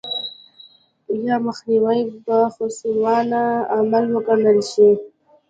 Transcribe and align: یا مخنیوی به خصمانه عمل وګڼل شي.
یا 1.25 1.35
مخنیوی 1.45 1.99
به 2.25 2.37
خصمانه 2.55 3.43
عمل 3.75 4.05
وګڼل 4.13 4.59
شي. 4.71 4.89